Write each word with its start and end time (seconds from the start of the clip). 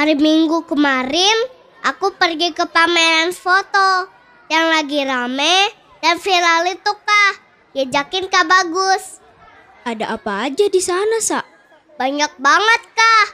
Hari 0.00 0.16
Minggu 0.16 0.64
kemarin 0.64 1.36
aku 1.84 2.16
pergi 2.16 2.56
ke 2.56 2.64
pameran 2.64 3.36
foto 3.36 4.08
yang 4.48 4.72
lagi 4.72 5.04
rame 5.04 5.76
dan 6.00 6.16
viral 6.16 6.72
itu 6.72 6.88
kah. 7.04 7.32
Yajakin 7.76 8.32
kak 8.32 8.48
bagus. 8.48 9.20
Ada 9.84 10.16
apa 10.16 10.48
aja 10.48 10.72
di 10.72 10.80
sana, 10.80 11.20
Sa? 11.20 11.44
Banyak 12.00 12.32
banget 12.40 12.82
kah. 12.96 13.26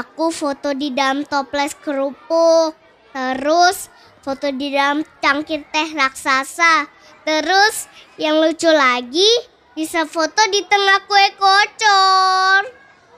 Aku 0.00 0.32
foto 0.32 0.72
di 0.72 0.96
dalam 0.96 1.28
toples 1.28 1.76
kerupuk. 1.84 2.72
Terus 3.12 3.92
foto 4.24 4.48
di 4.48 4.72
dalam 4.72 5.04
cangkir 5.20 5.68
teh 5.68 5.92
raksasa. 6.00 6.88
Terus 7.28 7.92
yang 8.16 8.40
lucu 8.40 8.72
lagi 8.72 9.28
bisa 9.76 10.08
foto 10.08 10.40
di 10.48 10.64
tengah 10.64 11.04
kue 11.04 11.28
kocor. 11.36 12.62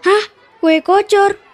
Hah? 0.02 0.24
Kue 0.58 0.82
kocor? 0.82 1.47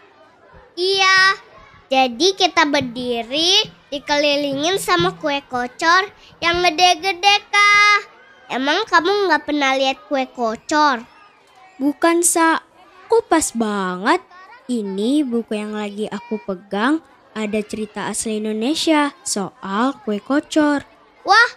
Iya, 0.75 1.39
jadi 1.87 2.35
kita 2.35 2.67
berdiri 2.67 3.63
dikelilingin 3.95 4.83
sama 4.83 5.15
kue 5.23 5.39
kocor 5.47 6.11
yang 6.43 6.67
gede-gede 6.67 7.37
kah? 7.47 7.99
Emang 8.51 8.83
kamu 8.91 9.31
nggak 9.31 9.47
pernah 9.47 9.79
lihat 9.79 10.03
kue 10.11 10.27
kocor? 10.27 11.07
Bukan, 11.79 12.27
Sa. 12.27 12.59
Kok 13.07 13.31
pas 13.31 13.55
banget? 13.55 14.19
Ini 14.67 15.23
buku 15.23 15.55
yang 15.55 15.79
lagi 15.79 16.11
aku 16.11 16.43
pegang 16.43 16.99
ada 17.37 17.61
cerita 17.63 18.11
asli 18.11 18.43
Indonesia 18.43 19.15
soal 19.23 19.95
kue 20.03 20.19
kocor. 20.19 20.83
Wah, 21.23 21.51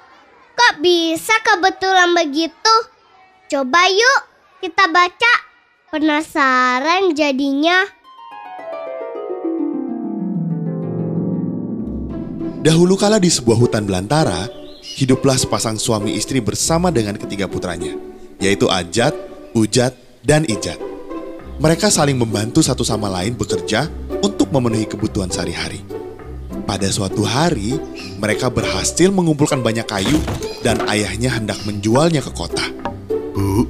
kok 0.54 0.78
bisa 0.86 1.34
kebetulan 1.42 2.14
begitu? 2.14 2.76
Coba 3.50 3.90
yuk 3.90 4.22
kita 4.62 4.92
baca. 4.94 5.34
Penasaran 5.90 7.16
jadinya. 7.16 7.88
Dahulu 12.68 13.00
kala 13.00 13.16
di 13.16 13.32
sebuah 13.32 13.56
hutan 13.56 13.88
belantara, 13.88 14.44
hiduplah 15.00 15.40
sepasang 15.40 15.80
suami 15.80 16.20
istri 16.20 16.44
bersama 16.44 16.92
dengan 16.92 17.16
ketiga 17.16 17.48
putranya, 17.48 17.96
yaitu 18.44 18.68
Ajat, 18.68 19.16
Ujat, 19.56 19.96
dan 20.28 20.44
Ijat. 20.44 20.76
Mereka 21.64 21.88
saling 21.88 22.20
membantu 22.20 22.60
satu 22.60 22.84
sama 22.84 23.08
lain 23.08 23.40
bekerja 23.40 23.88
untuk 24.20 24.52
memenuhi 24.52 24.84
kebutuhan 24.84 25.32
sehari-hari. 25.32 25.80
Pada 26.68 26.92
suatu 26.92 27.24
hari, 27.24 27.80
mereka 28.20 28.52
berhasil 28.52 29.16
mengumpulkan 29.16 29.64
banyak 29.64 29.88
kayu 29.88 30.20
dan 30.60 30.84
ayahnya 30.92 31.40
hendak 31.40 31.64
menjualnya 31.64 32.20
ke 32.20 32.36
kota. 32.36 32.68
Bu, 33.32 33.64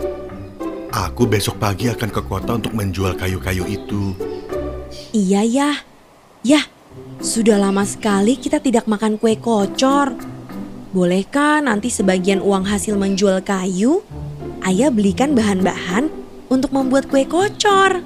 aku 0.90 1.30
besok 1.30 1.62
pagi 1.62 1.86
akan 1.86 2.10
ke 2.10 2.22
kota 2.26 2.58
untuk 2.58 2.74
menjual 2.74 3.14
kayu-kayu 3.14 3.62
itu. 3.70 4.18
Iya 5.14 5.46
ya. 5.46 5.70
Ya, 6.42 6.64
sudah 7.18 7.58
lama 7.58 7.82
sekali 7.82 8.38
kita 8.38 8.62
tidak 8.62 8.86
makan 8.86 9.18
kue 9.18 9.34
kocor. 9.42 10.14
Bolehkah 10.94 11.60
nanti 11.66 11.90
sebagian 11.90 12.40
uang 12.42 12.64
hasil 12.66 12.94
menjual 12.94 13.42
kayu, 13.42 14.06
ayah 14.66 14.94
belikan 14.94 15.34
bahan-bahan 15.34 16.10
untuk 16.48 16.72
membuat 16.72 17.10
kue 17.10 17.26
kocor? 17.26 18.06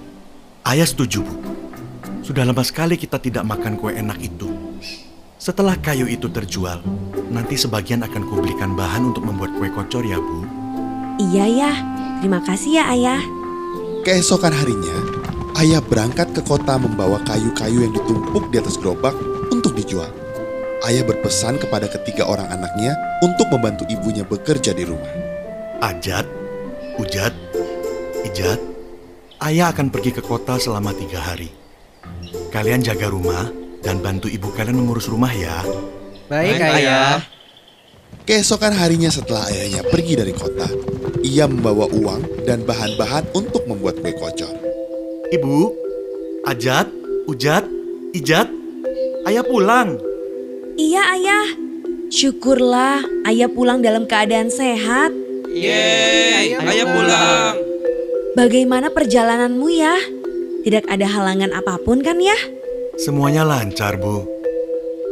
Ayah 0.63 0.87
setuju, 0.87 1.27
Bu. 1.27 1.35
Sudah 2.21 2.47
lama 2.47 2.63
sekali 2.63 2.95
kita 2.95 3.19
tidak 3.19 3.43
makan 3.43 3.75
kue 3.75 3.91
enak 3.93 4.17
itu. 4.23 4.49
Setelah 5.41 5.73
kayu 5.75 6.05
itu 6.05 6.29
terjual, 6.29 6.79
nanti 7.33 7.57
sebagian 7.57 8.05
akan 8.05 8.23
kubelikan 8.29 8.77
bahan 8.77 9.11
untuk 9.11 9.25
membuat 9.25 9.51
kue 9.57 9.67
kocor 9.73 10.05
ya, 10.05 10.21
Bu. 10.21 10.39
Iya 11.19 11.45
ya, 11.49 11.71
terima 12.21 12.39
kasih 12.45 12.81
ya 12.81 12.83
ayah. 12.93 13.21
Keesokan 14.01 14.53
harinya, 14.53 15.20
ayah 15.61 15.77
berangkat 15.77 16.33
ke 16.33 16.41
kota 16.41 16.73
membawa 16.81 17.21
kayu-kayu 17.21 17.85
yang 17.85 17.93
ditumpuk 17.93 18.49
di 18.49 18.57
atas 18.57 18.81
gerobak 18.81 19.13
untuk 19.53 19.77
dijual. 19.77 20.09
Ayah 20.81 21.05
berpesan 21.05 21.61
kepada 21.61 21.85
ketiga 21.85 22.25
orang 22.25 22.49
anaknya 22.49 22.97
untuk 23.21 23.45
membantu 23.53 23.85
ibunya 23.85 24.25
bekerja 24.25 24.73
di 24.73 24.89
rumah. 24.89 25.13
Ajat, 25.85 26.25
Ujat, 26.97 27.33
Ijat, 28.25 28.57
ayah 29.45 29.69
akan 29.69 29.93
pergi 29.93 30.17
ke 30.17 30.25
kota 30.25 30.57
selama 30.57 30.97
tiga 30.97 31.21
hari. 31.21 31.53
Kalian 32.49 32.81
jaga 32.81 33.13
rumah 33.13 33.45
dan 33.85 34.01
bantu 34.01 34.33
ibu 34.33 34.49
kalian 34.49 34.81
mengurus 34.81 35.05
rumah 35.13 35.29
ya. 35.29 35.61
Baik, 36.25 36.57
ayah. 36.57 37.21
Keesokan 38.25 38.73
harinya 38.73 39.13
setelah 39.13 39.45
ayahnya 39.53 39.85
pergi 39.85 40.17
dari 40.17 40.33
kota, 40.33 40.65
ia 41.21 41.45
membawa 41.45 41.85
uang 41.85 42.49
dan 42.49 42.65
bahan-bahan 42.65 43.29
untuk 43.37 43.69
membuat 43.69 44.01
kue 44.01 44.13
kocor. 44.17 44.70
Ibu, 45.31 45.71
Ajat, 46.43 46.91
Ujat, 47.23 47.63
Ijat, 48.11 48.51
ayah 49.23 49.47
pulang. 49.47 49.95
Iya 50.75 51.07
ayah. 51.15 51.47
Syukurlah 52.11 52.99
ayah 53.23 53.47
pulang 53.47 53.79
dalam 53.79 54.03
keadaan 54.03 54.51
sehat. 54.51 55.15
Yeay, 55.47 56.59
ayah 56.59 56.83
pulang. 56.83 57.55
Bagaimana 58.35 58.91
perjalananmu 58.91 59.71
ya? 59.71 59.95
Tidak 60.67 60.91
ada 60.91 61.07
halangan 61.07 61.55
apa 61.55 61.79
pun 61.79 62.03
kan 62.03 62.19
ya? 62.19 62.35
Semuanya 62.99 63.47
lancar, 63.47 63.95
Bu. 63.95 64.27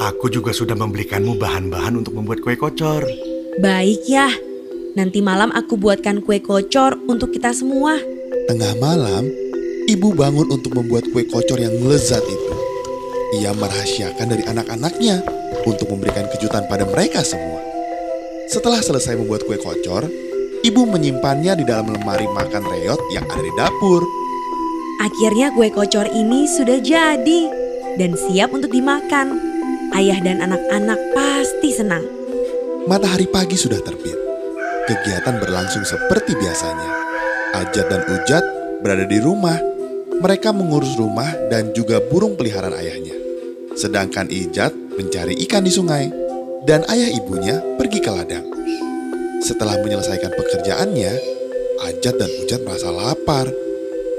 Aku 0.04 0.28
juga 0.28 0.52
sudah 0.52 0.76
membelikanmu 0.76 1.40
bahan-bahan 1.40 1.96
untuk 1.96 2.20
membuat 2.20 2.44
kue 2.44 2.60
kocor. 2.60 3.08
Baik 3.64 4.04
ya. 4.04 4.28
Nanti 5.00 5.24
malam 5.24 5.56
aku 5.56 5.80
buatkan 5.80 6.20
kue 6.20 6.44
kocor 6.44 7.00
untuk 7.08 7.32
kita 7.32 7.56
semua. 7.56 7.96
Tengah 8.52 8.76
malam, 8.84 9.49
ibu 9.90 10.14
bangun 10.14 10.54
untuk 10.54 10.78
membuat 10.78 11.10
kue 11.10 11.26
kocor 11.26 11.58
yang 11.58 11.74
lezat 11.82 12.22
itu. 12.22 12.54
Ia 13.42 13.58
merahasiakan 13.58 14.28
dari 14.30 14.46
anak-anaknya 14.46 15.26
untuk 15.66 15.90
memberikan 15.90 16.30
kejutan 16.30 16.70
pada 16.70 16.86
mereka 16.86 17.26
semua. 17.26 17.58
Setelah 18.46 18.86
selesai 18.86 19.18
membuat 19.18 19.50
kue 19.50 19.58
kocor, 19.58 20.06
ibu 20.62 20.82
menyimpannya 20.86 21.58
di 21.58 21.66
dalam 21.66 21.90
lemari 21.90 22.30
makan 22.30 22.62
reot 22.70 23.02
yang 23.10 23.26
ada 23.26 23.42
di 23.42 23.54
dapur. 23.58 24.06
Akhirnya 25.02 25.50
kue 25.58 25.74
kocor 25.74 26.06
ini 26.06 26.46
sudah 26.46 26.78
jadi 26.78 27.42
dan 27.98 28.14
siap 28.14 28.54
untuk 28.54 28.70
dimakan. 28.70 29.42
Ayah 29.90 30.22
dan 30.22 30.38
anak-anak 30.46 31.02
pasti 31.18 31.74
senang. 31.74 32.06
Matahari 32.86 33.26
pagi 33.26 33.58
sudah 33.58 33.82
terbit. 33.82 34.18
Kegiatan 34.86 35.42
berlangsung 35.42 35.82
seperti 35.82 36.38
biasanya. 36.38 36.90
Ajat 37.58 37.90
dan 37.90 38.06
Ujat 38.06 38.46
berada 38.86 39.06
di 39.10 39.18
rumah. 39.18 39.69
Mereka 40.20 40.52
mengurus 40.52 41.00
rumah 41.00 41.32
dan 41.48 41.72
juga 41.72 42.04
burung 42.04 42.36
peliharaan 42.36 42.76
ayahnya. 42.76 43.16
Sedangkan 43.72 44.28
Ijat 44.28 44.76
mencari 44.76 45.40
ikan 45.48 45.64
di 45.64 45.72
sungai 45.72 46.12
dan 46.68 46.84
ayah 46.92 47.08
ibunya 47.16 47.64
pergi 47.80 48.04
ke 48.04 48.12
ladang. 48.12 48.44
Setelah 49.40 49.80
menyelesaikan 49.80 50.36
pekerjaannya, 50.36 51.14
Ajat 51.88 52.20
dan 52.20 52.28
Ujat 52.44 52.60
merasa 52.68 52.92
lapar. 52.92 53.48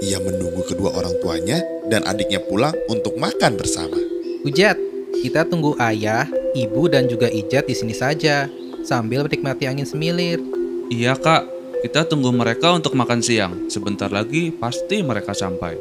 Ia 0.01 0.17
menunggu 0.25 0.65
kedua 0.65 0.97
orang 0.97 1.13
tuanya 1.21 1.61
dan 1.93 2.09
adiknya 2.09 2.41
pulang 2.49 2.73
untuk 2.89 3.21
makan 3.21 3.61
bersama. 3.61 4.01
Ujat, 4.49 4.81
kita 5.21 5.45
tunggu 5.45 5.77
ayah, 5.77 6.25
ibu, 6.57 6.89
dan 6.89 7.13
juga 7.13 7.29
Ijat 7.29 7.69
di 7.69 7.77
sini 7.77 7.93
saja 7.93 8.49
sambil 8.89 9.29
menikmati 9.29 9.69
angin 9.69 9.85
semilir. 9.85 10.41
Iya 10.89 11.13
kak, 11.21 11.60
kita 11.81 12.05
tunggu 12.05 12.29
mereka 12.29 12.77
untuk 12.77 12.93
makan 12.93 13.25
siang. 13.25 13.73
Sebentar 13.73 14.13
lagi 14.13 14.53
pasti 14.53 15.01
mereka 15.01 15.33
sampai. 15.33 15.81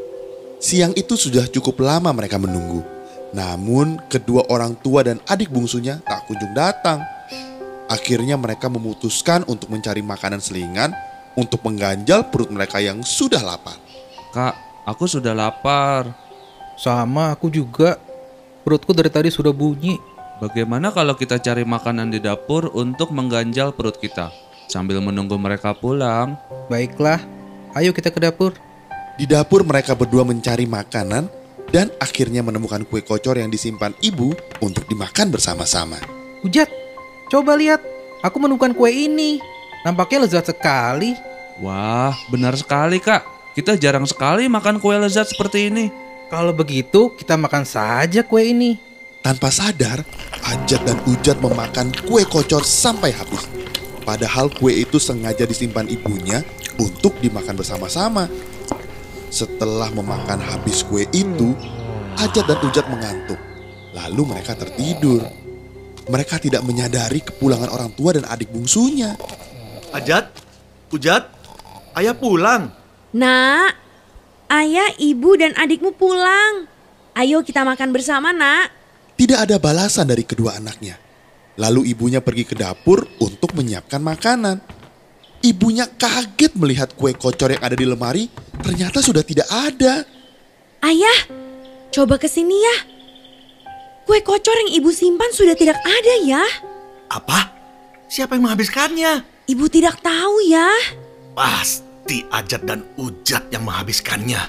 Siang 0.59 0.95
itu 0.95 1.19
sudah 1.19 1.43
cukup 1.51 1.83
lama 1.83 2.15
mereka 2.15 2.39
menunggu. 2.39 2.79
Namun 3.35 3.99
kedua 4.07 4.47
orang 4.47 4.79
tua 4.79 5.03
dan 5.03 5.19
adik 5.27 5.51
bungsunya 5.51 5.99
tak 6.07 6.23
kunjung 6.25 6.55
datang. 6.55 7.03
Akhirnya 7.91 8.39
mereka 8.39 8.71
memutuskan 8.71 9.43
untuk 9.51 9.67
mencari 9.75 9.99
makanan 9.99 10.39
selingan 10.39 10.95
untuk 11.35 11.59
mengganjal 11.67 12.31
perut 12.31 12.47
mereka 12.47 12.79
yang 12.79 13.03
sudah 13.03 13.43
lapar. 13.43 13.75
Kak, 14.31 14.55
aku 14.87 15.03
sudah 15.03 15.35
lapar. 15.35 16.07
Sama 16.79 17.35
aku 17.35 17.51
juga. 17.51 17.99
Perutku 18.63 18.95
dari 18.95 19.11
tadi 19.11 19.27
sudah 19.27 19.51
bunyi. 19.51 19.99
Bagaimana 20.39 20.95
kalau 20.95 21.11
kita 21.19 21.43
cari 21.43 21.67
makanan 21.67 22.15
di 22.15 22.23
dapur 22.23 22.71
untuk 22.71 23.11
mengganjal 23.11 23.75
perut 23.75 23.99
kita 23.99 24.31
sambil 24.69 25.01
menunggu 25.01 25.35
mereka 25.35 25.73
pulang? 25.73 26.37
Baiklah, 26.69 27.19
ayo 27.73 27.89
kita 27.91 28.13
ke 28.13 28.21
dapur. 28.21 28.53
Di 29.17 29.27
dapur 29.27 29.65
mereka 29.67 29.97
berdua 29.97 30.23
mencari 30.23 30.63
makanan 30.63 31.27
dan 31.73 31.91
akhirnya 31.99 32.45
menemukan 32.45 32.85
kue 32.87 33.03
kocor 33.03 33.35
yang 33.35 33.51
disimpan 33.51 33.91
ibu 33.99 34.31
untuk 34.63 34.87
dimakan 34.87 35.33
bersama-sama. 35.33 35.99
Ujat, 36.45 36.69
coba 37.27 37.59
lihat. 37.59 37.83
Aku 38.23 38.39
menemukan 38.39 38.71
kue 38.71 38.91
ini. 38.91 39.43
Nampaknya 39.83 40.27
lezat 40.27 40.51
sekali. 40.51 41.15
Wah, 41.59 42.15
benar 42.31 42.55
sekali 42.55 42.99
kak. 42.99 43.23
Kita 43.55 43.75
jarang 43.75 44.07
sekali 44.07 44.47
makan 44.47 44.79
kue 44.79 44.95
lezat 44.95 45.27
seperti 45.35 45.67
ini. 45.67 45.91
Kalau 46.29 46.53
begitu, 46.53 47.11
kita 47.17 47.35
makan 47.35 47.65
saja 47.65 48.23
kue 48.23 48.53
ini. 48.53 48.79
Tanpa 49.19 49.51
sadar, 49.51 49.99
Ajat 50.47 50.79
dan 50.87 50.95
Ujat 51.03 51.43
memakan 51.43 51.91
kue 52.07 52.23
kocor 52.23 52.63
sampai 52.63 53.11
habis. 53.11 53.58
Padahal 54.09 54.49
kue 54.49 54.73
itu 54.73 54.97
sengaja 54.97 55.45
disimpan 55.45 55.85
ibunya 55.85 56.41
untuk 56.81 57.13
dimakan 57.21 57.53
bersama-sama. 57.53 58.25
Setelah 59.29 59.93
memakan 59.93 60.41
habis 60.41 60.81
kue 60.81 61.05
itu, 61.13 61.53
Ajat 62.17 62.49
dan 62.49 62.57
Ujat 62.57 62.89
mengantuk. 62.89 63.37
Lalu 63.93 64.33
mereka 64.33 64.57
tertidur. 64.57 65.21
Mereka 66.09 66.41
tidak 66.41 66.65
menyadari 66.65 67.21
kepulangan 67.21 67.69
orang 67.69 67.93
tua 67.93 68.17
dan 68.17 68.25
adik 68.25 68.49
bungsunya. 68.49 69.13
Ajat, 69.93 70.33
Ujat, 70.89 71.29
ayah 71.93 72.17
pulang. 72.17 72.73
Nak, 73.13 73.77
ayah, 74.49 74.89
ibu, 74.97 75.37
dan 75.37 75.53
adikmu 75.53 75.93
pulang. 75.93 76.65
Ayo 77.13 77.45
kita 77.45 77.61
makan 77.61 77.93
bersama, 77.93 78.33
nak. 78.33 78.73
Tidak 79.21 79.37
ada 79.37 79.61
balasan 79.61 80.09
dari 80.09 80.25
kedua 80.25 80.57
anaknya. 80.57 80.97
Lalu 81.59 81.91
ibunya 81.91 82.23
pergi 82.23 82.47
ke 82.47 82.55
dapur 82.55 83.03
untuk 83.19 83.51
menyiapkan 83.51 83.99
makanan. 83.99 84.63
Ibunya 85.43 85.91
kaget 85.91 86.55
melihat 86.55 86.95
kue 86.95 87.11
kocor 87.11 87.51
yang 87.51 87.63
ada 87.63 87.75
di 87.75 87.83
lemari 87.83 88.31
ternyata 88.63 89.03
sudah 89.03 89.23
tidak 89.23 89.47
ada. 89.51 90.07
Ayah, 90.79 91.19
coba 91.91 92.15
ke 92.15 92.31
sini 92.31 92.55
ya. 92.55 92.75
Kue 94.07 94.23
kocor 94.23 94.55
yang 94.55 94.71
ibu 94.79 94.87
simpan 94.95 95.35
sudah 95.35 95.55
tidak 95.59 95.75
ada 95.83 96.13
ya. 96.23 96.43
Apa? 97.11 97.51
Siapa 98.07 98.39
yang 98.39 98.47
menghabiskannya? 98.47 99.43
Ibu 99.51 99.67
tidak 99.67 99.99
tahu 99.99 100.39
ya. 100.47 100.71
Pasti 101.35 102.23
Ajat 102.31 102.63
dan 102.63 102.87
Ujat 102.95 103.51
yang 103.51 103.67
menghabiskannya. 103.67 104.41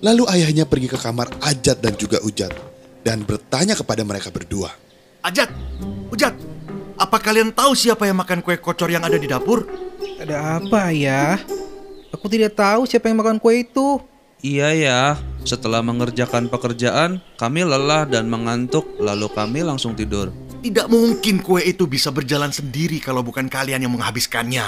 Lalu 0.00 0.24
ayahnya 0.32 0.64
pergi 0.64 0.88
ke 0.88 0.96
kamar 0.96 1.36
Ajat 1.44 1.84
dan 1.84 2.00
juga 2.00 2.20
Ujat 2.24 2.52
dan 3.04 3.28
bertanya 3.28 3.76
kepada 3.76 4.02
mereka 4.02 4.32
berdua. 4.32 4.85
Ajat, 5.26 5.50
Ujat, 6.14 6.38
apa 6.94 7.18
kalian 7.18 7.50
tahu 7.50 7.74
siapa 7.74 8.06
yang 8.06 8.14
makan 8.14 8.46
kue 8.46 8.54
kocor 8.62 8.86
yang 8.86 9.02
ada 9.02 9.18
di 9.18 9.26
dapur? 9.26 9.66
Ada 10.22 10.62
apa 10.62 10.94
ya? 10.94 11.42
Aku 12.14 12.30
tidak 12.30 12.54
tahu 12.54 12.86
siapa 12.86 13.10
yang 13.10 13.18
makan 13.18 13.42
kue 13.42 13.66
itu. 13.66 13.98
Iya 14.38 14.70
ya, 14.70 15.00
setelah 15.42 15.82
mengerjakan 15.82 16.46
pekerjaan, 16.46 17.18
kami 17.42 17.66
lelah 17.66 18.06
dan 18.06 18.30
mengantuk, 18.30 18.86
lalu 19.02 19.26
kami 19.34 19.66
langsung 19.66 19.98
tidur. 19.98 20.30
Tidak 20.62 20.86
mungkin 20.86 21.42
kue 21.42 21.58
itu 21.66 21.90
bisa 21.90 22.14
berjalan 22.14 22.54
sendiri 22.54 23.02
kalau 23.02 23.26
bukan 23.26 23.50
kalian 23.50 23.82
yang 23.82 23.98
menghabiskannya. 23.98 24.62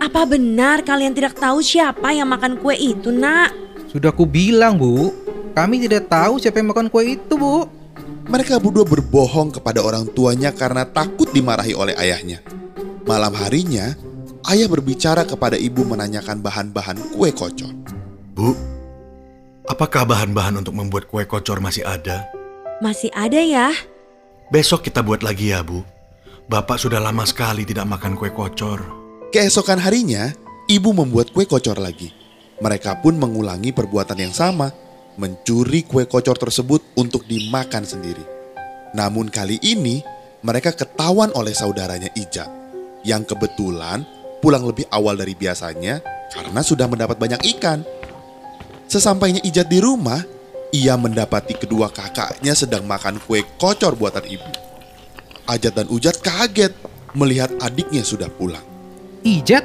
Apa 0.00 0.24
benar 0.24 0.80
kalian 0.80 1.12
tidak 1.12 1.36
tahu 1.36 1.60
siapa 1.60 2.08
yang 2.08 2.32
makan 2.32 2.56
kue 2.56 2.72
itu, 2.72 3.12
nak? 3.12 3.52
Sudah 3.92 4.16
aku 4.16 4.24
bilang, 4.24 4.80
Bu. 4.80 5.12
Kami 5.52 5.84
tidak 5.84 6.08
tahu 6.08 6.40
siapa 6.40 6.56
yang 6.56 6.72
makan 6.72 6.88
kue 6.88 7.20
itu, 7.20 7.36
Bu. 7.36 7.83
Mereka 8.24 8.56
berdua 8.56 8.88
berbohong 8.88 9.52
kepada 9.60 9.84
orang 9.84 10.08
tuanya 10.08 10.48
karena 10.48 10.88
takut 10.88 11.28
dimarahi 11.28 11.76
oleh 11.76 11.92
ayahnya. 12.00 12.40
Malam 13.04 13.36
harinya, 13.36 13.92
ayah 14.48 14.64
berbicara 14.64 15.28
kepada 15.28 15.60
ibu 15.60 15.84
menanyakan 15.84 16.40
bahan-bahan 16.40 16.96
kue 17.12 17.28
kocor. 17.36 17.68
Bu, 18.32 18.56
apakah 19.68 20.08
bahan-bahan 20.08 20.56
untuk 20.56 20.72
membuat 20.72 21.04
kue 21.04 21.28
kocor 21.28 21.60
masih 21.60 21.84
ada? 21.84 22.24
Masih 22.80 23.12
ada 23.12 23.36
ya? 23.36 23.76
Besok 24.48 24.88
kita 24.88 25.04
buat 25.04 25.20
lagi 25.20 25.52
ya, 25.52 25.60
Bu. 25.60 25.84
Bapak 26.48 26.80
sudah 26.80 27.00
lama 27.00 27.28
sekali 27.28 27.68
tidak 27.68 27.84
makan 27.88 28.16
kue 28.16 28.32
kocor. 28.32 28.80
Keesokan 29.32 29.80
harinya, 29.80 30.32
ibu 30.68 30.96
membuat 30.96 31.28
kue 31.32 31.44
kocor 31.44 31.76
lagi. 31.76 32.08
Mereka 32.60 33.04
pun 33.04 33.20
mengulangi 33.20 33.72
perbuatan 33.76 34.16
yang 34.16 34.32
sama, 34.32 34.72
mencuri 35.16 35.86
kue 35.86 36.06
kocor 36.06 36.34
tersebut 36.38 36.82
untuk 36.98 37.26
dimakan 37.26 37.86
sendiri. 37.86 38.22
Namun 38.94 39.30
kali 39.30 39.58
ini, 39.62 40.02
mereka 40.42 40.74
ketahuan 40.74 41.30
oleh 41.34 41.54
saudaranya 41.54 42.10
Ijat, 42.14 42.50
yang 43.06 43.26
kebetulan 43.26 44.06
pulang 44.38 44.66
lebih 44.66 44.84
awal 44.92 45.16
dari 45.16 45.32
biasanya 45.32 46.04
karena 46.30 46.60
sudah 46.60 46.86
mendapat 46.86 47.16
banyak 47.16 47.40
ikan. 47.56 47.82
Sesampainya 48.86 49.40
Ijat 49.42 49.66
di 49.70 49.80
rumah, 49.80 50.20
ia 50.74 50.98
mendapati 50.98 51.54
kedua 51.54 51.90
kakaknya 51.90 52.52
sedang 52.54 52.84
makan 52.84 53.22
kue 53.22 53.46
kocor 53.58 53.94
buatan 53.94 54.26
ibu. 54.26 54.50
Ajat 55.46 55.76
dan 55.76 55.86
Ujat 55.92 56.18
kaget 56.18 56.72
melihat 57.14 57.52
adiknya 57.62 58.02
sudah 58.02 58.26
pulang. 58.26 58.62
Ijat, 59.22 59.64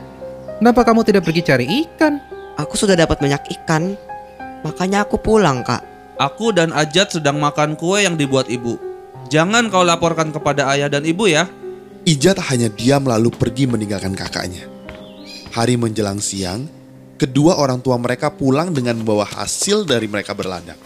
kenapa 0.62 0.86
kamu 0.86 1.02
tidak 1.04 1.26
pergi 1.26 1.42
cari 1.44 1.66
ikan? 1.88 2.20
Aku 2.60 2.76
sudah 2.76 2.96
dapat 2.96 3.20
banyak 3.20 3.40
ikan, 3.60 3.96
makanya 4.66 5.08
aku 5.08 5.20
pulang, 5.20 5.64
Kak. 5.64 5.86
Aku 6.20 6.52
dan 6.52 6.76
Ajat 6.76 7.16
sedang 7.16 7.40
makan 7.40 7.80
kue 7.80 8.04
yang 8.04 8.20
dibuat 8.20 8.52
ibu. 8.52 8.76
Jangan 9.32 9.72
kau 9.72 9.86
laporkan 9.88 10.36
kepada 10.36 10.68
ayah 10.74 10.92
dan 10.92 11.06
ibu 11.06 11.30
ya. 11.30 11.48
Ijat 12.04 12.42
hanya 12.50 12.68
diam 12.74 13.06
lalu 13.06 13.30
pergi 13.30 13.70
meninggalkan 13.70 14.18
kakaknya. 14.18 14.66
Hari 15.54 15.78
menjelang 15.78 16.18
siang, 16.18 16.66
kedua 17.16 17.62
orang 17.62 17.80
tua 17.80 17.96
mereka 18.02 18.34
pulang 18.34 18.74
dengan 18.74 18.98
membawa 18.98 19.24
hasil 19.28 19.86
dari 19.86 20.10
mereka 20.10 20.34
berladang. 20.34 20.80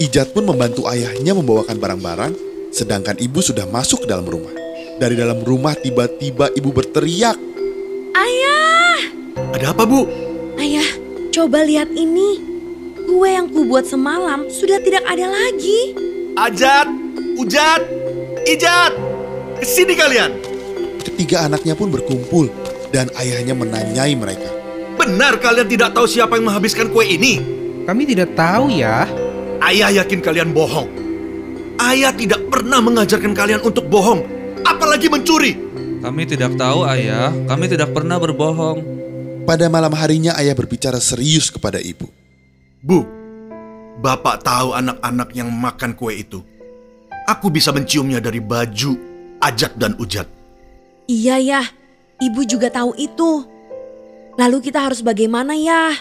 Ijat 0.00 0.32
pun 0.32 0.48
membantu 0.48 0.88
ayahnya 0.88 1.36
membawakan 1.36 1.76
barang-barang, 1.76 2.32
sedangkan 2.72 3.20
ibu 3.20 3.38
sudah 3.38 3.68
masuk 3.68 4.02
ke 4.02 4.10
dalam 4.10 4.26
rumah. 4.26 4.50
Dari 4.98 5.14
dalam 5.18 5.42
rumah 5.42 5.76
tiba-tiba 5.76 6.50
ibu 6.54 6.70
berteriak. 6.70 7.36
Ayah! 8.14 8.98
Ada 9.54 9.74
apa, 9.74 9.82
Bu? 9.86 10.06
Ayah, 10.58 10.86
coba 11.34 11.66
lihat 11.66 11.90
ini. 11.92 12.53
Kue 13.04 13.28
yang 13.30 13.52
kubuat 13.52 13.84
semalam 13.84 14.48
sudah 14.48 14.80
tidak 14.80 15.04
ada 15.04 15.28
lagi. 15.28 15.92
Ajat, 16.34 16.88
Ujat, 17.38 17.82
Ijat, 18.48 18.92
ke 19.60 19.64
sini 19.66 19.94
kalian. 19.94 20.34
Ketiga 21.04 21.46
anaknya 21.46 21.76
pun 21.76 21.92
berkumpul 21.92 22.48
dan 22.90 23.12
ayahnya 23.20 23.52
menanyai 23.52 24.16
mereka. 24.16 24.50
Benar 24.94 25.36
kalian 25.42 25.68
tidak 25.68 25.92
tahu 25.92 26.06
siapa 26.08 26.38
yang 26.38 26.48
menghabiskan 26.48 26.88
kue 26.90 27.04
ini? 27.04 27.42
Kami 27.84 28.02
tidak 28.08 28.32
tahu 28.38 28.72
ya. 28.72 29.04
Ayah 29.60 29.90
yakin 30.02 30.24
kalian 30.24 30.56
bohong. 30.56 30.88
Ayah 31.76 32.14
tidak 32.14 32.40
pernah 32.48 32.78
mengajarkan 32.80 33.34
kalian 33.34 33.60
untuk 33.60 33.90
bohong, 33.90 34.22
apalagi 34.62 35.10
mencuri. 35.10 35.52
Kami 36.00 36.22
tidak 36.28 36.54
tahu 36.54 36.86
ayah, 36.86 37.34
kami 37.48 37.66
tidak 37.66 37.90
pernah 37.90 38.16
berbohong. 38.16 38.80
Pada 39.44 39.68
malam 39.68 39.92
harinya 39.92 40.32
ayah 40.40 40.56
berbicara 40.56 40.96
serius 41.02 41.52
kepada 41.52 41.76
ibu. 41.76 42.23
Bu, 42.84 43.00
Bapak 44.04 44.44
tahu 44.44 44.76
anak-anak 44.76 45.32
yang 45.32 45.48
makan 45.48 45.96
kue 45.96 46.20
itu. 46.20 46.44
Aku 47.24 47.48
bisa 47.48 47.72
menciumnya 47.72 48.20
dari 48.20 48.44
baju 48.44 48.92
Ajat 49.40 49.72
dan 49.80 49.96
Ujat. 49.96 50.28
Iya 51.08 51.40
ya, 51.40 51.62
ibu 52.20 52.44
juga 52.44 52.68
tahu 52.68 52.92
itu. 53.00 53.48
Lalu 54.36 54.60
kita 54.60 54.84
harus 54.84 55.00
bagaimana 55.00 55.56
ya? 55.56 55.96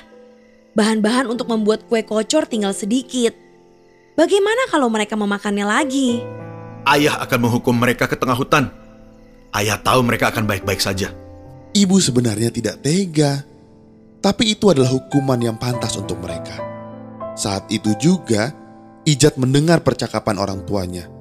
Bahan-bahan 0.75 1.31
untuk 1.31 1.48
membuat 1.48 1.88
kue 1.88 2.03
kocor 2.03 2.43
tinggal 2.51 2.75
sedikit. 2.75 3.31
Bagaimana 4.19 4.67
kalau 4.67 4.91
mereka 4.91 5.15
memakannya 5.15 5.63
lagi? 5.63 6.19
Ayah 6.84 7.24
akan 7.24 7.39
menghukum 7.48 7.79
mereka 7.79 8.12
ke 8.12 8.19
tengah 8.19 8.36
hutan. 8.36 8.67
Ayah 9.55 9.79
tahu 9.79 10.03
mereka 10.03 10.36
akan 10.36 10.43
baik-baik 10.43 10.84
saja. 10.84 11.15
Ibu 11.72 11.96
sebenarnya 12.03 12.51
tidak 12.51 12.84
tega, 12.84 13.48
tapi 14.19 14.51
itu 14.51 14.67
adalah 14.67 14.91
hukuman 14.91 15.39
yang 15.39 15.55
pantas 15.55 15.96
untuk 15.96 16.19
mereka. 16.19 16.73
Saat 17.33 17.65
itu 17.73 17.97
juga, 17.97 18.53
Ijat 19.03 19.35
mendengar 19.35 19.83
percakapan 19.83 20.39
orang 20.39 20.63
tuanya. 20.63 21.11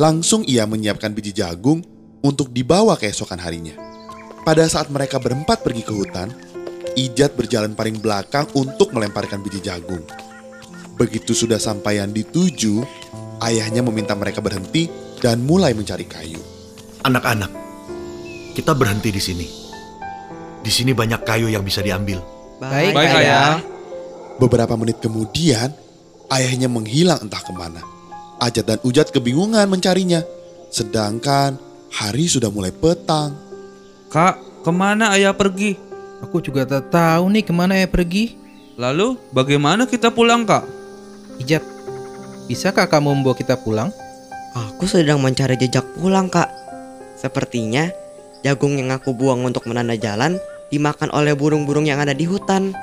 Langsung 0.00 0.40
ia 0.48 0.64
menyiapkan 0.64 1.12
biji 1.12 1.36
jagung 1.36 1.84
untuk 2.24 2.48
dibawa 2.48 2.96
keesokan 2.96 3.36
harinya. 3.36 3.76
Pada 4.40 4.64
saat 4.64 4.88
mereka 4.88 5.20
berempat 5.20 5.60
pergi 5.60 5.84
ke 5.84 5.92
hutan, 5.92 6.32
Ijat 6.96 7.36
berjalan 7.36 7.76
paling 7.76 8.00
belakang 8.00 8.48
untuk 8.56 8.96
melemparkan 8.96 9.44
biji 9.44 9.60
jagung. 9.60 10.00
Begitu 10.96 11.36
sudah 11.36 11.60
sampaian 11.60 12.08
di 12.08 12.24
tujuh, 12.24 12.80
ayahnya 13.44 13.84
meminta 13.84 14.16
mereka 14.16 14.40
berhenti 14.40 14.88
dan 15.20 15.44
mulai 15.44 15.76
mencari 15.76 16.08
kayu. 16.08 16.40
Anak-anak, 17.04 17.52
kita 18.56 18.72
berhenti 18.72 19.12
di 19.12 19.20
sini. 19.20 19.46
Di 20.60 20.72
sini 20.72 20.96
banyak 20.96 21.20
kayu 21.24 21.52
yang 21.52 21.64
bisa 21.64 21.84
diambil. 21.84 22.20
Baik, 22.60 22.92
Baik 22.96 23.12
ayah. 23.24 23.79
Beberapa 24.40 24.72
menit 24.80 25.04
kemudian, 25.04 25.70
ayahnya 26.32 26.72
menghilang 26.72 27.20
entah 27.20 27.44
ke 27.44 27.52
mana. 27.52 27.84
Ajat 28.40 28.64
dan 28.64 28.80
Ujat 28.80 29.12
kebingungan 29.12 29.68
mencarinya. 29.68 30.24
Sedangkan 30.72 31.60
hari 31.92 32.24
sudah 32.24 32.48
mulai 32.48 32.72
petang. 32.72 33.36
Kak, 34.08 34.64
ke 34.64 34.70
mana 34.72 35.12
ayah 35.12 35.36
pergi? 35.36 35.76
Aku 36.24 36.40
juga 36.40 36.64
tak 36.64 36.88
tahu 36.88 37.28
nih 37.28 37.44
ke 37.44 37.52
mana 37.52 37.76
ya 37.76 37.84
pergi. 37.84 38.40
Lalu 38.80 39.20
bagaimana 39.36 39.84
kita 39.84 40.08
pulang 40.08 40.48
kak? 40.48 40.64
Ijat, 41.36 41.60
bisakah 42.48 42.88
kamu 42.88 43.20
membawa 43.20 43.36
kita 43.36 43.60
pulang? 43.60 43.92
Aku 44.50 44.90
sedang 44.90 45.22
mencari 45.22 45.54
jejak 45.54 45.86
pulang, 45.94 46.26
Kak. 46.26 46.50
Sepertinya 47.14 47.86
jagung 48.42 48.74
yang 48.74 48.90
aku 48.90 49.14
buang 49.14 49.46
untuk 49.46 49.62
menanda 49.70 49.94
jalan 49.94 50.42
dimakan 50.74 51.06
oleh 51.14 51.38
burung-burung 51.38 51.86
yang 51.86 52.02
ada 52.02 52.10
di 52.10 52.26
hutan. 52.26 52.74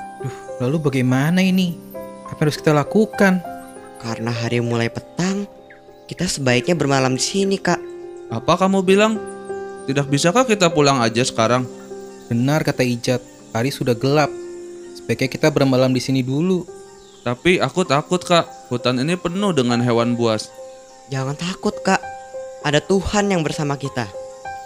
Lalu 0.58 0.90
bagaimana 0.90 1.38
ini? 1.38 1.78
Apa 2.26 2.46
harus 2.46 2.58
kita 2.58 2.74
lakukan? 2.74 3.38
Karena 4.02 4.30
hari 4.30 4.58
mulai 4.58 4.90
petang, 4.90 5.46
kita 6.10 6.26
sebaiknya 6.26 6.74
bermalam 6.74 7.14
di 7.14 7.22
sini, 7.22 7.56
Kak. 7.58 7.78
Apa 8.28 8.58
kamu 8.58 8.82
bilang? 8.82 9.18
Tidak 9.88 10.04
bisakah 10.04 10.44
kita 10.44 10.68
pulang 10.68 11.00
aja 11.00 11.24
sekarang? 11.24 11.64
Benar 12.28 12.60
kata 12.60 12.84
Ijat, 12.84 13.24
hari 13.56 13.72
sudah 13.72 13.96
gelap. 13.96 14.28
Sebaiknya 14.92 15.32
kita 15.32 15.48
bermalam 15.48 15.88
di 15.96 16.02
sini 16.04 16.20
dulu. 16.20 16.68
Tapi 17.24 17.56
aku 17.56 17.88
takut 17.88 18.20
kak. 18.20 18.44
Hutan 18.68 19.00
ini 19.00 19.16
penuh 19.16 19.56
dengan 19.56 19.80
hewan 19.80 20.12
buas. 20.12 20.52
Jangan 21.08 21.32
takut 21.40 21.72
kak, 21.80 22.04
ada 22.60 22.84
Tuhan 22.84 23.32
yang 23.32 23.40
bersama 23.40 23.80
kita. 23.80 24.04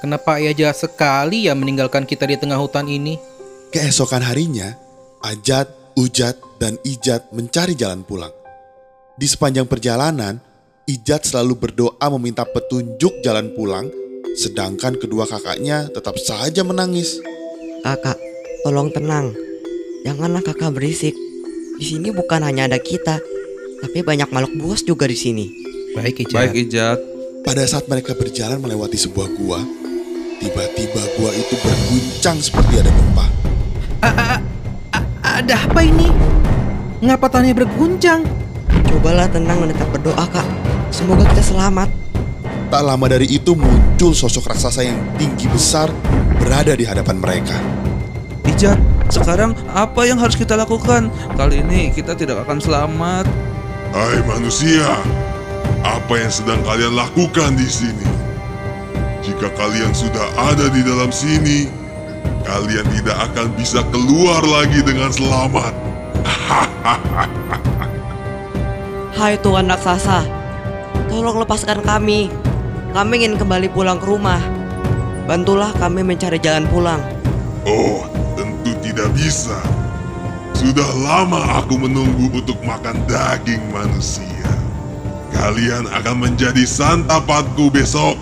Kenapa 0.03 0.43
ayah 0.43 0.51
jahat 0.51 0.83
sekali 0.83 1.47
ya 1.47 1.55
meninggalkan 1.55 2.03
kita 2.03 2.27
di 2.27 2.35
tengah 2.35 2.59
hutan 2.59 2.91
ini? 2.91 3.15
Keesokan 3.71 4.27
harinya, 4.27 4.75
Ajat, 5.23 5.71
Ujat, 5.93 6.41
dan 6.57 6.81
Ijat 6.89 7.29
mencari 7.37 7.77
jalan 7.77 8.01
pulang. 8.01 8.33
Di 9.21 9.29
sepanjang 9.29 9.69
perjalanan, 9.69 10.41
Ijat 10.89 11.29
selalu 11.29 11.69
berdoa 11.69 12.07
meminta 12.17 12.49
petunjuk 12.49 13.21
jalan 13.21 13.53
pulang, 13.53 13.93
sedangkan 14.41 14.97
kedua 14.97 15.29
kakaknya 15.29 15.93
tetap 15.93 16.17
saja 16.17 16.65
menangis. 16.65 17.21
Kakak, 17.85 18.17
tolong 18.65 18.89
tenang. 18.89 19.37
Janganlah 20.09 20.41
kakak 20.41 20.73
berisik. 20.73 21.13
Di 21.77 21.85
sini 21.85 22.09
bukan 22.09 22.41
hanya 22.41 22.73
ada 22.73 22.81
kita, 22.81 23.21
tapi 23.85 23.99
banyak 24.01 24.33
makhluk 24.33 24.55
buas 24.65 24.81
juga 24.81 25.05
di 25.05 25.19
sini. 25.19 25.47
Baik 25.93 26.25
Ijat. 26.25 26.37
Baik 26.41 26.57
Ijat, 26.57 26.99
Pada 27.43 27.67
saat 27.67 27.91
mereka 27.91 28.15
berjalan 28.15 28.63
melewati 28.63 28.95
sebuah 28.95 29.27
gua, 29.35 29.59
tiba-tiba 30.39 31.03
gua 31.19 31.31
itu 31.35 31.59
berguncang 31.59 32.39
seperti 32.39 32.79
ada 32.79 32.91
gempa. 32.95 33.27
Ada 35.33 35.65
apa 35.65 35.81
ini? 35.81 36.13
Ngapa 37.01 37.25
tanahnya 37.33 37.65
berguncang? 37.65 38.21
Cobalah 38.85 39.25
tenang 39.33 39.65
dan 39.65 39.73
tetap 39.73 39.89
berdoa 39.89 40.29
kak. 40.29 40.45
Semoga 40.93 41.25
kita 41.33 41.41
selamat. 41.41 41.89
Tak 42.69 42.83
lama 42.85 43.07
dari 43.09 43.33
itu 43.33 43.57
muncul 43.57 44.13
sosok 44.13 44.53
raksasa 44.53 44.85
yang 44.85 45.01
tinggi 45.17 45.49
besar 45.49 45.89
berada 46.37 46.77
di 46.77 46.85
hadapan 46.85 47.17
mereka. 47.17 47.57
Ijat, 48.45 48.77
sekarang 49.09 49.57
apa 49.73 50.05
yang 50.05 50.21
harus 50.21 50.37
kita 50.37 50.53
lakukan? 50.53 51.09
Kali 51.33 51.65
ini 51.65 51.89
kita 51.97 52.13
tidak 52.13 52.45
akan 52.45 52.61
selamat. 52.61 53.25
Hai 53.97 54.21
manusia, 54.29 55.01
apa 55.81 56.13
yang 56.13 56.29
sedang 56.29 56.61
kalian 56.61 56.93
lakukan 56.93 57.57
di 57.57 57.69
sini? 57.73 58.09
Jika 59.25 59.49
kalian 59.57 59.97
sudah 59.97 60.29
ada 60.37 60.69
di 60.69 60.85
dalam 60.85 61.09
sini, 61.09 61.82
kalian 62.47 62.87
tidak 62.99 63.17
akan 63.31 63.47
bisa 63.57 63.81
keluar 63.91 64.43
lagi 64.45 64.83
dengan 64.83 65.11
selamat. 65.11 65.73
Hai 69.19 69.39
Tuhan 69.39 69.71
raksasa, 69.71 70.27
tolong 71.07 71.39
lepaskan 71.43 71.81
kami. 71.85 72.33
Kami 72.93 73.13
ingin 73.25 73.41
kembali 73.41 73.73
pulang 73.73 73.97
ke 73.97 74.05
rumah. 74.05 74.43
Bantulah 75.25 75.73
kami 75.79 76.05
mencari 76.05 76.37
jalan 76.43 76.69
pulang. 76.69 77.01
Oh, 77.65 78.05
tentu 78.37 78.75
tidak 78.83 79.09
bisa. 79.17 79.57
Sudah 80.53 80.87
lama 81.01 81.63
aku 81.63 81.79
menunggu 81.81 82.29
untuk 82.43 82.59
makan 82.67 83.01
daging 83.09 83.63
manusia. 83.73 84.51
Kalian 85.33 85.89
akan 85.89 86.17
menjadi 86.29 86.63
santapanku 86.69 87.73
besok. 87.73 88.15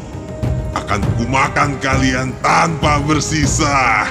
Akan 0.91 1.07
kumakan 1.15 1.79
kalian 1.79 2.35
tanpa 2.43 2.99
bersisa. 3.07 4.11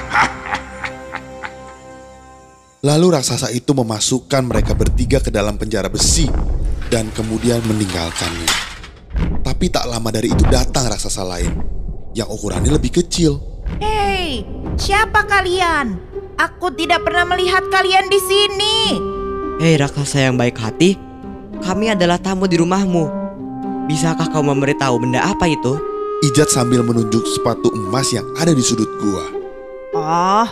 Lalu 2.88 3.20
raksasa 3.20 3.52
itu 3.52 3.76
memasukkan 3.76 4.48
mereka 4.48 4.72
bertiga 4.72 5.20
ke 5.20 5.28
dalam 5.28 5.60
penjara 5.60 5.92
besi 5.92 6.24
dan 6.88 7.12
kemudian 7.12 7.60
meninggalkannya. 7.68 8.48
Tapi 9.44 9.68
tak 9.68 9.92
lama 9.92 10.08
dari 10.08 10.32
itu 10.32 10.40
datang 10.48 10.88
raksasa 10.88 11.20
lain 11.20 11.52
yang 12.16 12.32
ukurannya 12.32 12.72
lebih 12.72 13.04
kecil. 13.04 13.44
Hei, 13.76 14.48
siapa 14.80 15.28
kalian? 15.28 16.00
Aku 16.40 16.72
tidak 16.72 17.04
pernah 17.04 17.28
melihat 17.28 17.60
kalian 17.68 18.08
di 18.08 18.20
sini. 18.24 18.76
Hei 19.60 19.76
raksasa 19.76 20.32
yang 20.32 20.40
baik 20.40 20.56
hati, 20.56 20.96
kami 21.60 21.92
adalah 21.92 22.16
tamu 22.16 22.48
di 22.48 22.56
rumahmu. 22.56 23.04
Bisakah 23.84 24.32
kau 24.32 24.40
memberitahu 24.40 24.96
benda 24.96 25.28
apa 25.28 25.44
itu? 25.44 25.89
Ijat 26.20 26.52
sambil 26.52 26.84
menunjuk 26.84 27.24
sepatu 27.24 27.72
emas 27.72 28.12
yang 28.12 28.28
ada 28.36 28.52
di 28.52 28.60
sudut 28.60 28.92
gua. 29.00 29.24
Oh, 29.96 30.48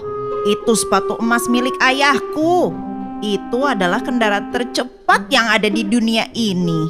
itu 0.49 0.73
sepatu 0.73 1.21
emas 1.21 1.45
milik 1.45 1.77
ayahku. 1.85 2.73
Itu 3.21 3.69
adalah 3.69 4.01
kendaraan 4.01 4.49
tercepat 4.49 5.29
yang 5.29 5.45
ada 5.45 5.69
di 5.69 5.85
dunia 5.85 6.25
ini. 6.33 6.89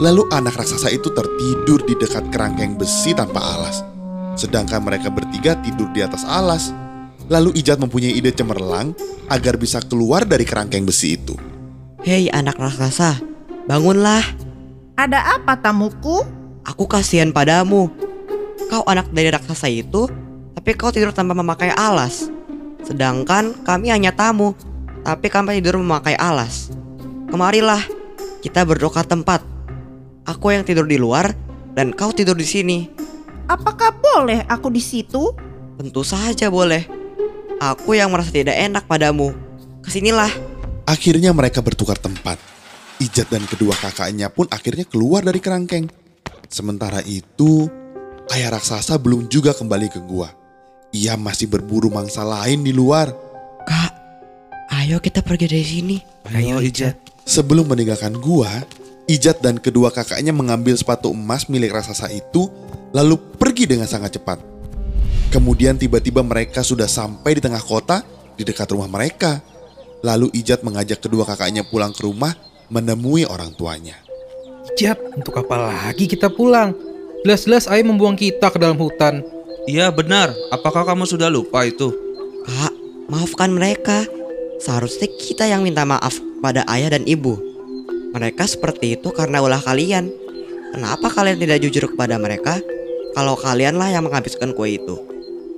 Lalu 0.00 0.32
anak 0.32 0.56
raksasa 0.56 0.88
itu 0.88 1.12
tertidur 1.12 1.84
di 1.84 1.92
dekat 1.92 2.32
kerangkeng 2.32 2.80
besi 2.80 3.12
tanpa 3.12 3.36
alas. 3.36 3.84
Sedangkan 4.32 4.80
mereka 4.80 5.12
bertiga 5.12 5.60
tidur 5.60 5.92
di 5.92 6.00
atas 6.00 6.24
alas. 6.24 6.72
Lalu 7.28 7.52
Ijat 7.60 7.76
mempunyai 7.76 8.16
ide 8.16 8.32
cemerlang 8.32 8.96
agar 9.28 9.60
bisa 9.60 9.84
keluar 9.84 10.24
dari 10.24 10.48
kerangkeng 10.48 10.88
besi 10.88 11.20
itu. 11.20 11.36
Hei 12.00 12.32
anak 12.32 12.56
raksasa, 12.56 13.20
bangunlah. 13.68 14.24
Ada 14.96 15.36
apa 15.36 15.60
tamuku? 15.60 16.24
Aku 16.64 16.88
kasihan 16.88 17.28
padamu. 17.28 18.05
Kau 18.66 18.82
anak 18.86 19.10
dari 19.14 19.30
raksasa 19.30 19.70
itu, 19.70 20.10
tapi 20.56 20.74
kau 20.74 20.90
tidur 20.90 21.14
tanpa 21.14 21.38
memakai 21.38 21.70
alas. 21.70 22.26
Sedangkan 22.82 23.54
kami 23.62 23.94
hanya 23.94 24.10
tamu, 24.10 24.58
tapi 25.06 25.30
kami 25.30 25.62
tidur 25.62 25.78
memakai 25.78 26.18
alas. 26.18 26.74
Kemarilah, 27.30 27.82
kita 28.42 28.66
berdoa 28.66 29.06
tempat. 29.06 29.42
Aku 30.26 30.50
yang 30.50 30.66
tidur 30.66 30.86
di 30.86 30.98
luar 30.98 31.30
dan 31.78 31.94
kau 31.94 32.10
tidur 32.10 32.34
di 32.34 32.46
sini. 32.46 32.78
Apakah 33.46 33.94
boleh 33.94 34.42
aku 34.50 34.74
di 34.74 34.82
situ? 34.82 35.30
Tentu 35.78 36.02
saja 36.02 36.50
boleh. 36.50 36.82
Aku 37.62 37.94
yang 37.94 38.10
merasa 38.10 38.34
tidak 38.34 38.58
enak 38.58 38.90
padamu. 38.90 39.30
Ke 39.86 39.94
sinilah. 39.94 40.30
Akhirnya 40.86 41.30
mereka 41.30 41.62
bertukar 41.62 41.98
tempat. 42.02 42.42
Ijat 42.98 43.30
dan 43.30 43.46
kedua 43.46 43.76
kakaknya 43.78 44.26
pun 44.26 44.50
akhirnya 44.50 44.82
keluar 44.82 45.22
dari 45.22 45.38
kerangkeng. 45.38 45.86
Sementara 46.50 47.02
itu, 47.06 47.70
ayah 48.34 48.58
raksasa 48.58 48.98
belum 48.98 49.30
juga 49.30 49.54
kembali 49.54 49.92
ke 49.92 50.00
gua. 50.02 50.32
Ia 50.90 51.14
masih 51.18 51.50
berburu 51.50 51.92
mangsa 51.92 52.24
lain 52.24 52.64
di 52.64 52.72
luar. 52.72 53.12
Kak, 53.66 53.92
ayo 54.82 55.02
kita 55.02 55.20
pergi 55.20 55.46
dari 55.50 55.66
sini. 55.66 55.96
Ayo 56.32 56.62
Ijat. 56.62 56.96
Sebelum 57.26 57.66
meninggalkan 57.66 58.14
gua, 58.16 58.48
Ijat 59.06 59.42
dan 59.42 59.58
kedua 59.58 59.90
kakaknya 59.90 60.34
mengambil 60.34 60.74
sepatu 60.78 61.10
emas 61.10 61.46
milik 61.50 61.74
raksasa 61.74 62.10
itu, 62.10 62.50
lalu 62.90 63.18
pergi 63.38 63.66
dengan 63.66 63.86
sangat 63.86 64.18
cepat. 64.18 64.38
Kemudian 65.30 65.74
tiba-tiba 65.74 66.22
mereka 66.22 66.62
sudah 66.62 66.86
sampai 66.86 67.38
di 67.38 67.42
tengah 67.42 67.62
kota 67.62 68.02
di 68.38 68.46
dekat 68.46 68.70
rumah 68.70 68.86
mereka. 68.86 69.42
Lalu 70.06 70.30
Ijat 70.38 70.62
mengajak 70.62 71.02
kedua 71.02 71.26
kakaknya 71.26 71.66
pulang 71.66 71.90
ke 71.90 72.06
rumah 72.06 72.30
menemui 72.70 73.26
orang 73.26 73.50
tuanya. 73.58 73.98
Ijat, 74.74 74.98
untuk 75.18 75.34
apa 75.34 75.70
lagi 75.70 76.06
kita 76.06 76.30
pulang? 76.30 76.85
Jelas-jelas 77.26 77.66
ayah 77.66 77.82
membuang 77.82 78.14
kita 78.14 78.54
ke 78.54 78.58
dalam 78.62 78.78
hutan. 78.78 79.18
Iya 79.66 79.90
benar, 79.90 80.30
apakah 80.54 80.86
kamu 80.86 81.10
sudah 81.10 81.26
lupa 81.26 81.66
itu? 81.66 81.90
Kak, 82.46 82.70
maafkan 83.10 83.50
mereka. 83.50 84.06
Seharusnya 84.62 85.10
kita 85.10 85.42
yang 85.42 85.66
minta 85.66 85.82
maaf 85.82 86.22
pada 86.38 86.62
ayah 86.70 86.94
dan 86.94 87.02
ibu. 87.02 87.34
Mereka 88.14 88.46
seperti 88.46 88.94
itu 88.94 89.10
karena 89.10 89.42
ulah 89.42 89.58
kalian. 89.58 90.06
Kenapa 90.70 91.10
kalian 91.10 91.42
tidak 91.42 91.66
jujur 91.66 91.90
kepada 91.90 92.14
mereka 92.14 92.62
kalau 93.18 93.34
kalianlah 93.34 93.90
yang 93.90 94.06
menghabiskan 94.06 94.54
kue 94.54 94.78
itu? 94.78 94.94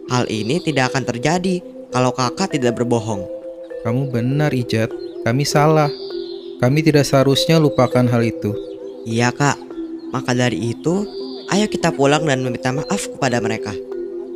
Hal 0.08 0.24
ini 0.32 0.64
tidak 0.64 0.96
akan 0.96 1.04
terjadi 1.04 1.60
kalau 1.92 2.16
kakak 2.16 2.48
tidak 2.48 2.80
berbohong. 2.80 3.28
Kamu 3.84 4.08
benar 4.08 4.56
Ijat, 4.56 4.88
kami 5.20 5.44
salah. 5.44 5.92
Kami 6.64 6.80
tidak 6.80 7.04
seharusnya 7.04 7.60
lupakan 7.60 8.08
hal 8.08 8.24
itu. 8.24 8.56
Iya 9.04 9.36
kak, 9.36 9.60
maka 10.16 10.32
dari 10.32 10.72
itu 10.72 11.27
ayo 11.52 11.66
kita 11.68 11.88
pulang 11.92 12.24
dan 12.28 12.44
meminta 12.44 12.72
maaf 12.72 13.08
kepada 13.08 13.40
mereka. 13.40 13.72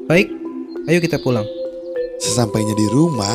Baik, 0.09 0.33
ayo 0.89 0.99
kita 1.01 1.21
pulang. 1.21 1.45
Sesampainya 2.23 2.73
di 2.73 2.87
rumah, 2.89 3.35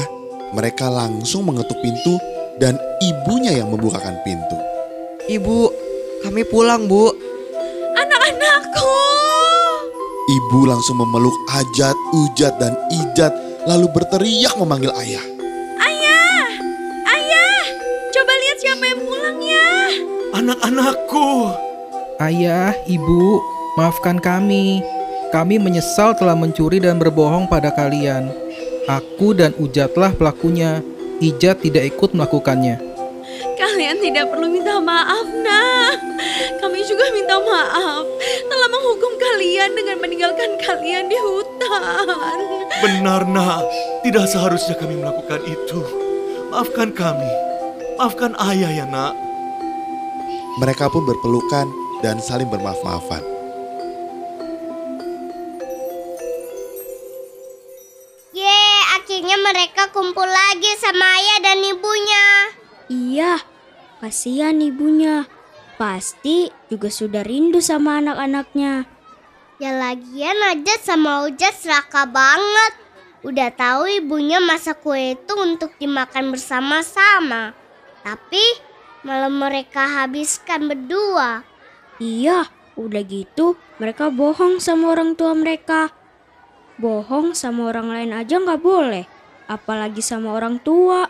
mereka 0.56 0.88
langsung 0.90 1.46
mengetuk 1.46 1.78
pintu 1.84 2.16
dan 2.58 2.80
ibunya 3.04 3.62
yang 3.62 3.70
membukakan 3.70 4.18
pintu. 4.26 4.58
Ibu, 5.28 5.70
kami 6.24 6.42
pulang 6.48 6.88
bu. 6.88 7.12
Anak-anakku. 7.94 8.96
Ibu 10.28 10.60
langsung 10.68 10.98
memeluk 11.04 11.36
Ajat, 11.52 11.96
Ujat, 12.16 12.56
dan 12.60 12.74
Ijat 12.92 13.36
lalu 13.68 13.92
berteriak 13.92 14.56
memanggil 14.56 14.92
ayah. 15.04 15.26
Ayah, 15.84 16.48
ayah, 17.12 17.64
coba 18.16 18.32
lihat 18.32 18.58
siapa 18.60 18.84
yang 18.88 19.02
pulang 19.04 19.40
ya. 19.44 19.72
Anak-anakku, 20.36 21.52
Ayah, 22.18 22.74
ibu, 22.90 23.38
maafkan 23.78 24.18
kami. 24.18 24.82
Kami 25.30 25.62
menyesal 25.62 26.18
telah 26.18 26.34
mencuri 26.34 26.82
dan 26.82 26.98
berbohong 26.98 27.46
pada 27.46 27.70
kalian. 27.70 28.34
Aku 28.90 29.38
dan 29.38 29.54
Ujatlah 29.62 30.18
pelakunya. 30.18 30.82
Ijat 31.22 31.62
tidak 31.62 31.86
ikut 31.94 32.18
melakukannya. 32.18 32.82
Kalian 33.58 33.98
tidak 34.02 34.34
perlu 34.34 34.50
minta 34.50 34.82
maaf, 34.82 35.28
nah. 35.44 35.94
Kami 36.62 36.80
juga 36.86 37.10
minta 37.14 37.38
maaf 37.42 38.06
telah 38.48 38.68
menghukum 38.70 39.14
kalian 39.18 39.74
dengan 39.74 39.98
meninggalkan 40.02 40.52
kalian 40.62 41.06
di 41.10 41.18
hutan. 41.18 42.38
benar 42.82 43.26
nak, 43.26 43.66
tidak 44.06 44.30
seharusnya 44.30 44.78
kami 44.78 44.98
melakukan 44.98 45.42
itu. 45.50 45.82
Maafkan 46.54 46.94
kami, 46.94 47.30
maafkan 47.98 48.34
ayah 48.38 48.72
ya 48.72 48.86
nak. 48.86 49.18
Mereka 50.62 50.90
pun 50.90 51.06
berpelukan 51.06 51.68
dan 52.06 52.22
saling 52.22 52.50
bermaaf-maafan. 52.50 53.37
Kasihan 64.00 64.58
ibunya. 64.62 65.26
Pasti 65.78 66.50
juga 66.74 66.90
sudah 66.90 67.22
rindu 67.22 67.62
sama 67.62 68.02
anak-anaknya. 68.02 68.90
Ya 69.62 69.72
lagian 69.74 70.38
Ajat 70.54 70.86
sama 70.86 71.26
Ujat 71.26 71.54
seraka 71.54 72.06
banget. 72.10 72.74
Udah 73.26 73.50
tahu 73.54 73.90
ibunya 73.90 74.38
masak 74.38 74.82
kue 74.86 75.18
itu 75.18 75.34
untuk 75.38 75.74
dimakan 75.78 76.34
bersama-sama. 76.34 77.54
Tapi 78.06 78.42
malah 79.02 79.30
mereka 79.30 79.86
habiskan 80.02 80.70
berdua. 80.70 81.42
Iya, 81.98 82.46
udah 82.78 83.04
gitu 83.06 83.58
mereka 83.82 84.14
bohong 84.14 84.62
sama 84.62 84.94
orang 84.94 85.18
tua 85.18 85.34
mereka. 85.34 85.90
Bohong 86.78 87.34
sama 87.34 87.74
orang 87.74 87.90
lain 87.90 88.12
aja 88.14 88.38
nggak 88.38 88.62
boleh, 88.62 89.10
apalagi 89.50 90.06
sama 90.06 90.38
orang 90.38 90.62
tua. 90.62 91.10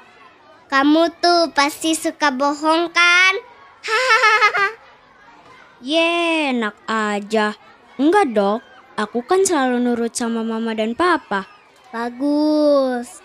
Kamu 0.68 1.16
tuh 1.24 1.56
pasti 1.56 1.96
suka 1.96 2.28
bohong 2.28 2.92
kan? 2.92 3.34
Hahaha. 3.88 4.68
Ye, 5.88 6.52
enak 6.52 6.76
aja. 6.84 7.56
Enggak 7.96 8.36
dok, 8.36 8.60
aku 9.00 9.24
kan 9.24 9.48
selalu 9.48 9.80
nurut 9.80 10.12
sama 10.12 10.44
mama 10.44 10.76
dan 10.76 10.92
papa. 10.92 11.48
Bagus. 11.96 13.24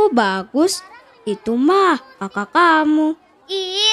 Oh 0.00 0.08
bagus, 0.08 0.80
itu 1.28 1.52
mah 1.52 2.00
kakak 2.16 2.48
kamu. 2.48 3.12
Ih, 3.50 3.90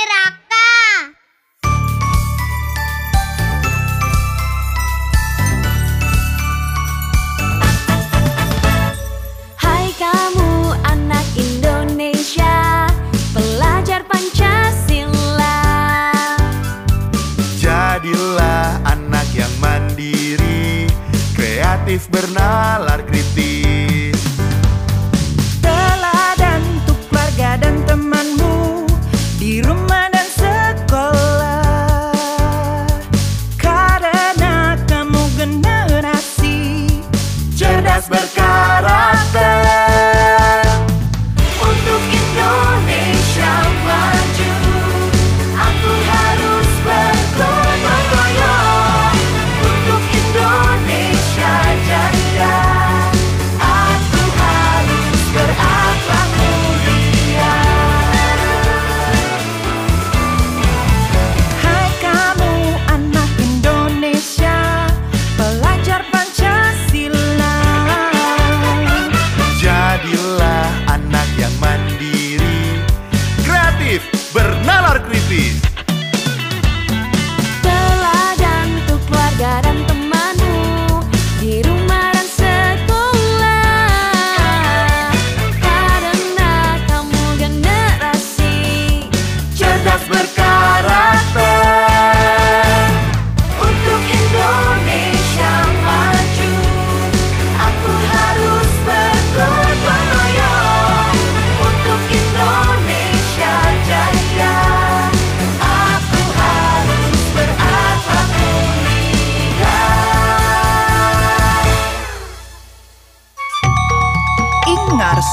Mercado. 38.10 38.47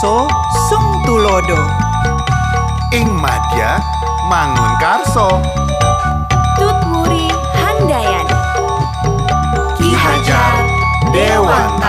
Karso 0.05 0.29
Sung 0.69 0.88
Tulodo. 1.09 1.57
Ing 2.93 3.09
Madya 3.17 3.81
Mangun 4.29 4.77
Karso. 4.77 5.40
Tutmuri 6.61 7.33
Handayan 7.57 8.29
Ki 9.81 9.97
Hajar 9.97 10.61
Dewata 11.09 11.84